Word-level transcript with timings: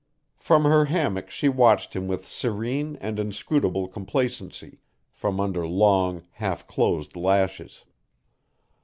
From 0.39 0.63
her 0.63 0.85
hammock 0.85 1.29
she 1.29 1.47
watched 1.47 1.95
him 1.95 2.07
with 2.07 2.25
serene 2.27 2.95
and 2.95 3.19
inscrutable 3.19 3.87
complacency, 3.87 4.79
from 5.11 5.39
under 5.39 5.67
long, 5.67 6.23
half 6.31 6.65
closed 6.65 7.15
lashes. 7.15 7.85